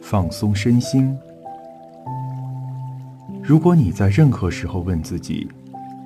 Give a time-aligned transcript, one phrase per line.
[0.00, 1.16] 放松身心。
[3.42, 5.48] 如果你在任何时候问自己，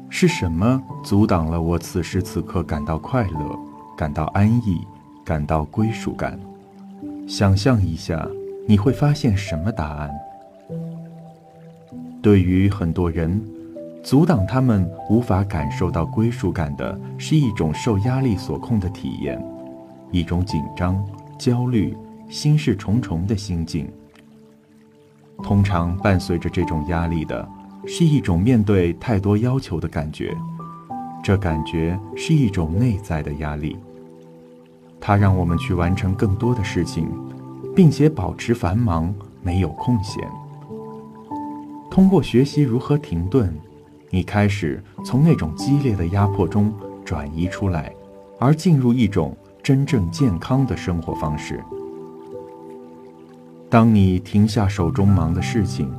[0.09, 3.59] 是什么阻挡了我此时此刻感到快乐、
[3.97, 4.81] 感到安逸、
[5.25, 6.39] 感到归属感？
[7.29, 8.27] 想象一下，
[8.67, 10.11] 你会发现什么答案？
[12.23, 13.41] 对于很多人，
[14.03, 19.43] 阻挡他们无法感受到归属感的是一种受压力所控的体验，
[20.11, 21.05] 一种紧张、
[21.39, 21.97] 焦虑、
[22.29, 23.91] 心事重重的心境。
[25.43, 27.47] 通常伴随着这种压力的，
[27.87, 30.35] 是一种面对太多要求的感觉，
[31.23, 33.77] 这感觉是一种内在的压力。
[35.01, 37.09] 它让我们去完成更多的事情，
[37.75, 40.27] 并且保持繁忙，没有空闲。
[41.91, 43.55] 通过学习如何停顿，
[44.11, 46.73] 你开始从那种激烈的压迫中
[47.05, 47.93] 转移出来，
[48.39, 51.63] 而进入一种真正健康的生活方式。
[53.69, 55.93] 当你停下手中忙的事情，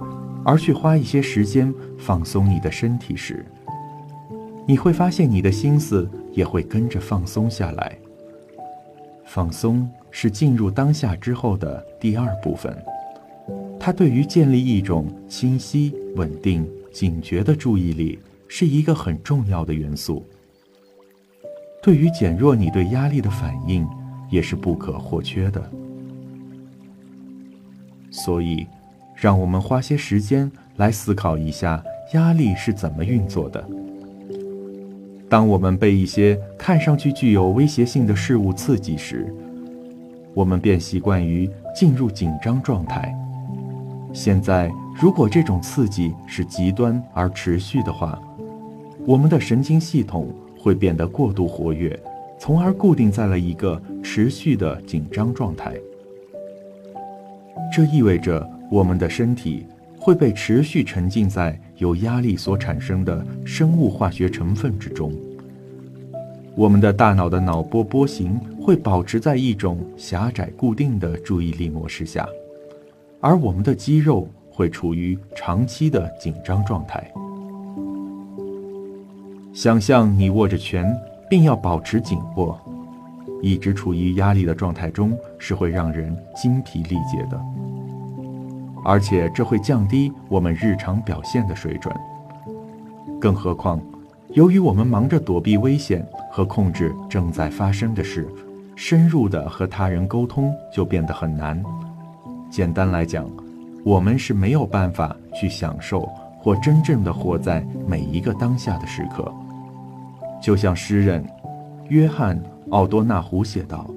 [0.43, 3.45] 而去花一些时间放松你的身体时，
[4.65, 7.95] 你会发现你的心思也会跟着放松下来。
[9.23, 12.75] 放松是进入当下之后的第二部分，
[13.79, 16.67] 它对于建立一种清晰、稳定、
[16.99, 18.19] 警觉的注意力
[18.49, 20.21] 是一个很重要的元素。
[21.81, 23.87] 对于减弱你对压力的反应，
[24.29, 25.63] 也是不可或缺的。
[28.11, 28.67] 所以，
[29.15, 31.81] 让我们花些时间来思考一下
[32.15, 33.65] 压力是怎么运作的。
[35.29, 39.33] 当我们被一些看上去具有威胁性的事物刺激时，
[40.33, 43.15] 我们便习惯于进入紧张状态。
[44.11, 44.69] 现在，
[45.01, 48.21] 如果这种刺激是极端而持续的话，
[49.05, 50.27] 我们的神经系统
[50.59, 51.97] 会变得过度活跃，
[52.37, 55.73] 从而固定在了一个持续的紧张状态。
[57.73, 59.65] 这意味着我们的身体
[59.97, 65.13] 会被持续沉浸在由压力所产生的生物化学成分之中。
[66.55, 72.27] 我们的大脑的脑波波形会保持在一种狭窄固定的注意力模式下，
[73.21, 74.27] 而我们的肌肉
[74.59, 77.01] 会处于长期的紧张状态。
[79.53, 80.93] 想象你握着拳，
[81.29, 82.59] 并要保持紧握，
[83.41, 87.41] 一直处于压力的状态中是会让人精疲力竭的。
[88.83, 91.95] 而且这会降低我们日常表现的水准。
[93.17, 93.79] 更何况，
[94.33, 98.27] 由于我们忙着躲避危险和控制正在发生的事，
[98.75, 101.63] 深入的和他人沟通就变得很难。
[102.49, 103.25] 简单来讲，
[103.83, 106.01] 我们是没有办法去享受
[106.39, 109.31] 或真正的活在每一个当下的时刻。
[110.41, 111.25] 就像诗人
[111.89, 112.37] 约翰·
[112.69, 113.89] 奥多纳胡写道：“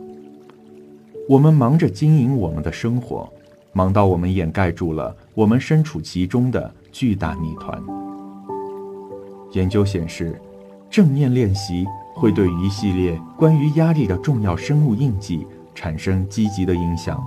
[1.28, 3.30] 我们忙着经营我们的生活。”
[3.74, 7.82] 忙到我们掩盖住了我们身处其中的巨大谜团。
[9.52, 10.38] 研究显示，
[10.90, 17.18] 正念练习会对一系列关于压力的重要生物印记产生积极的影响，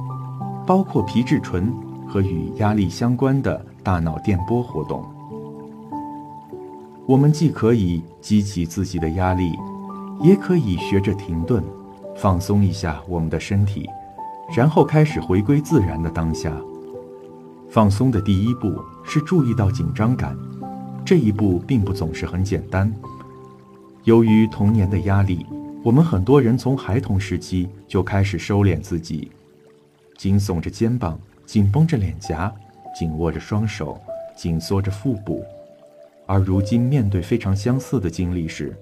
[0.67, 1.73] 包括皮质醇
[2.15, 5.03] 和与压力相关的大脑电波活动。
[7.05, 9.51] 我们既可以激起自己的压力，
[10.21, 11.61] 也可以学着停顿，
[12.15, 13.89] 放松一下我们的身体。
[14.55, 16.55] 然后开始回归自然的当下。
[17.69, 20.37] 放松的第一步是注意到紧张感，
[21.03, 22.89] 这一步并不总是很简单。
[24.05, 25.45] 由于童年的压力，
[25.83, 29.29] 我们很多人从孩童时期就开始收敛自己，
[30.17, 32.53] 紧耸着肩膀，紧绷着脸颊，
[32.97, 33.99] 紧握着双手，
[34.35, 35.43] 紧缩着腹部。
[36.25, 38.75] 而如今面对非常相似的经历时，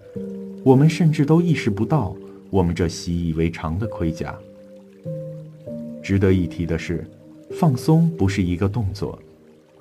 [0.64, 2.16] 我们甚至都意识不到
[2.50, 4.34] 我们这习以为常的盔甲。
[6.02, 7.06] 值得一提的是，
[7.52, 9.20] 放松不是一个动作，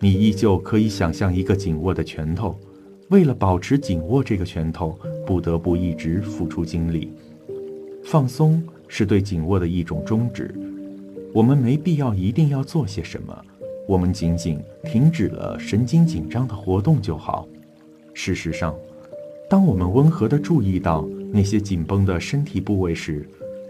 [0.01, 2.57] 你依旧可以想象一个紧握的拳头，
[3.11, 7.13] 为了保持紧握这个拳头，不得不一直付出精力。
[8.05, 10.53] 放松是对紧握的一种终止，
[11.33, 13.37] 我们没必要一定要做些什么，
[13.87, 17.47] 我们仅仅停止了神经紧张的活动就好。
[18.15, 18.75] 事实上，
[19.49, 23.29] 当我们温和地注意到那些紧绷的身体部位时，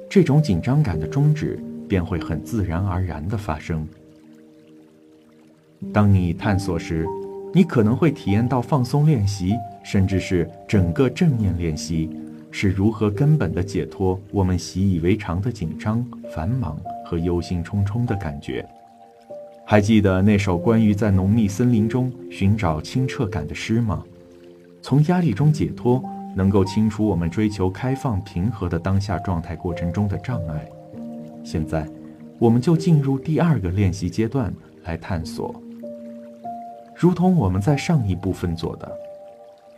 [0.09, 1.59] 这种紧张感的终止。
[1.89, 3.87] 便会很自然而然地发生。
[5.93, 7.07] 当你探索时，
[7.53, 9.53] 你可能会体验到放松练习，
[9.85, 12.09] 甚至是整个正念练习，
[12.51, 16.03] 是如何根本地解脱我们习以为常的紧张、
[16.35, 16.81] 繁忙
[17.13, 18.67] 和忧心忡忡的感觉。
[19.67, 24.03] 还记得那首关于在浓密森林中寻找清澈感的诗吗？
[24.81, 26.03] 从压力中解脱，
[26.35, 30.67] 能够清除我们追求开放平和的当下状态过程中的障碍。
[31.45, 31.87] 现在，
[32.39, 34.51] 我们就进入第二个练习阶段
[34.85, 35.55] 来探索。
[36.97, 38.91] 如同我们在上一部分做的，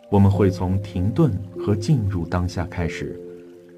[0.08, 3.20] 我们会从停顿和进入当下开始，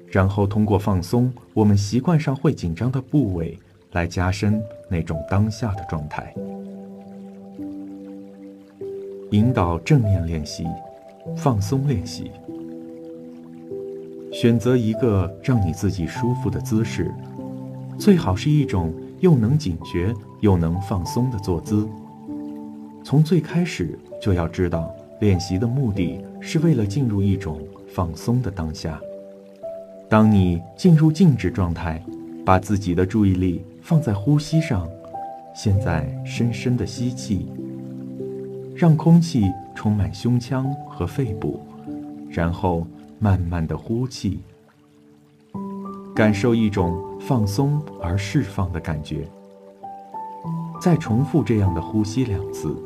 [0.09, 3.57] 然后通过放松我们习惯上会紧张的部位，
[3.91, 6.33] 来加深那种当下的状态。
[9.31, 10.65] 引导正念练习，
[11.35, 12.31] 放松练习。
[14.31, 17.13] 选择一个让你自己舒服的姿势，
[17.97, 21.87] 最好是一种又能警觉又能放松的坐姿。
[23.03, 27.59] 从最开始就要知道，练习的目的是为了进入一种
[27.89, 28.99] 放松的当下。
[30.09, 32.01] 当你进入静止状态，
[32.45, 34.87] 把自己的注意力放在呼吸上，
[35.53, 37.47] 现在深深的吸气，
[38.75, 41.59] 让空气充满胸腔和肺部，
[42.29, 42.85] 然后。
[43.19, 44.39] 慢慢的呼气，
[46.13, 49.27] 感受一种放松而释放的感觉。
[50.79, 52.77] 再重复这样的呼吸两次。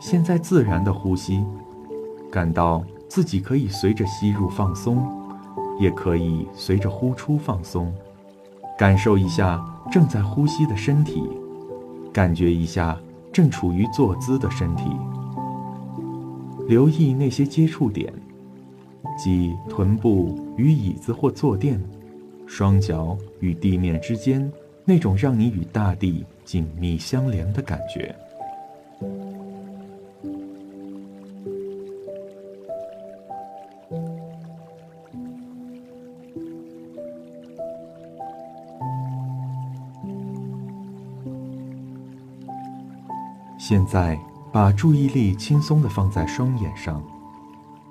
[0.00, 1.44] 现在自然的呼吸，
[2.30, 5.04] 感到自己可以随着吸入放松，
[5.78, 7.92] 也可以随着呼出放松。
[8.78, 9.60] 感受一下
[9.90, 11.28] 正在呼吸的身体。
[12.12, 12.98] 感觉一下
[13.32, 14.84] 正处于坐姿的身体，
[16.66, 18.12] 留意那些接触点，
[19.16, 21.80] 即臀部与椅子或坐垫，
[22.46, 24.50] 双脚与地面之间
[24.84, 28.14] 那种让你与大地紧密相连的感觉。
[43.68, 44.18] 现在，
[44.50, 47.04] 把注意力轻松地放在双眼上，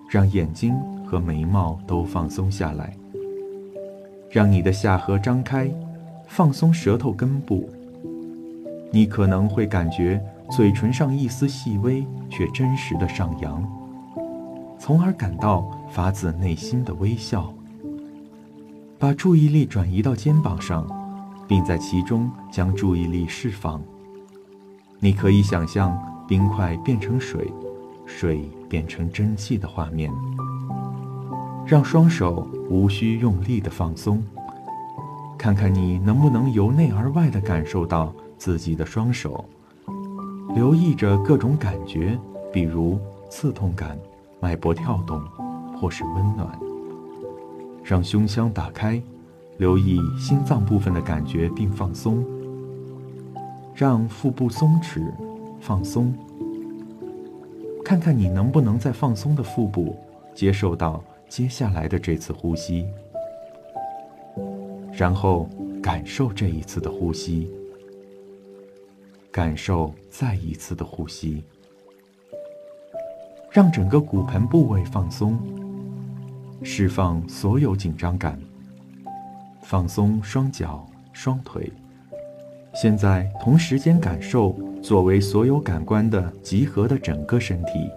[0.09, 0.73] 让眼睛
[1.05, 2.97] 和眉毛都放松下来。
[4.31, 5.71] 让你的下颌张开，
[6.25, 7.69] 放松舌头根部。
[8.89, 10.19] 你可能会感觉
[10.49, 13.63] 嘴唇上一丝细微却真实的上扬，
[14.79, 17.53] 从而感到发自内心的微笑。
[18.97, 20.87] 把注意力转移到肩膀上，
[21.47, 23.79] 并在其中将注意力释放。
[24.99, 25.97] 你可以想象
[26.27, 27.53] 冰块变成水，
[28.05, 30.11] 水变成蒸汽的画面。
[31.65, 34.23] 让双手无需用力的放松，
[35.37, 39.45] 看看你能不能由内而外的感受到自己的双手，
[40.55, 42.17] 留意着各种感觉，
[42.51, 42.99] 比如
[43.29, 43.97] 刺痛感、
[44.39, 45.21] 脉搏跳动，
[45.75, 46.57] 或是温暖。
[47.83, 49.01] 让胸腔打开，
[49.57, 52.25] 留意心脏部分的感觉并放松。
[53.79, 55.07] 让腹部松弛、
[55.61, 56.11] 放松，
[57.85, 59.95] 看看你能不能在放松的腹部
[60.33, 62.87] 接受到接下来的这次呼吸，
[64.91, 65.47] 然后
[65.79, 67.51] 感受这一次的呼吸，
[69.31, 71.43] 感受再一次的呼吸，
[73.51, 75.37] 让整个骨盆部位放松，
[76.63, 78.41] 释放所有紧张感，
[79.61, 80.83] 放松双脚、
[81.13, 81.71] 双腿。
[82.79, 87.89] 现在同时间感受作为所有感官的集合的整个身体，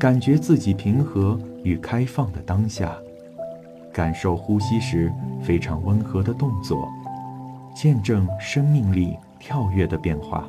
[0.00, 2.92] 感觉自己平和与开放的当下，
[3.92, 6.88] 感受呼吸时非常温和的动作，
[7.72, 10.44] 见证生命力跳跃的变化。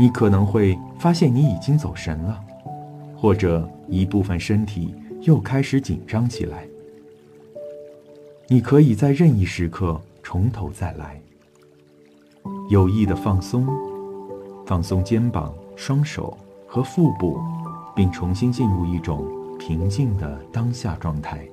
[0.00, 2.42] 你可能会发现你已经走神了，
[3.14, 6.66] 或者一部分身体又开始紧张起来。
[8.48, 11.20] 你可以在任意时刻从头再来，
[12.70, 13.68] 有意的放松，
[14.64, 16.34] 放松肩膀、双手
[16.66, 17.38] 和腹部，
[17.94, 19.28] 并重新进入一种
[19.58, 21.46] 平静的当下状态，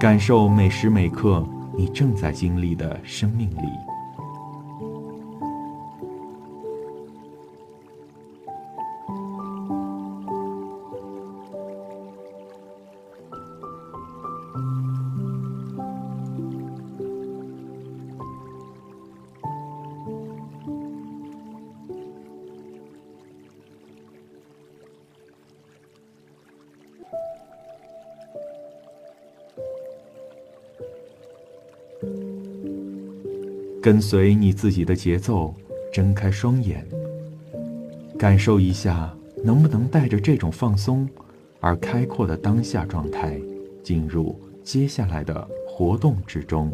[0.00, 1.46] 感受每时每刻
[1.76, 3.68] 你正在经历的生命力。
[33.84, 35.54] 跟随你自己的节奏，
[35.92, 36.82] 睁开双眼，
[38.18, 39.14] 感受一下，
[39.44, 41.06] 能不能带着这种放松
[41.60, 43.38] 而开阔的当下状态，
[43.82, 46.72] 进入接下来的活动之中。